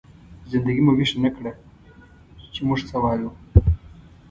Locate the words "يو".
3.19-3.29